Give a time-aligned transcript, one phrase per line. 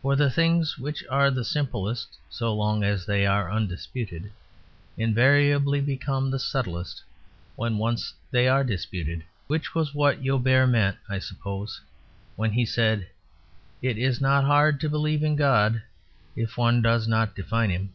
[0.00, 4.30] For the things which are the simplest so long as they are undisputed
[4.96, 7.02] invariably become the subtlest
[7.56, 11.80] when once they are disputed: which was what Joubert meant, I suppose,
[12.36, 13.08] when he said,
[13.82, 15.82] "It is not hard to believe in God
[16.36, 17.92] if one does not define Him."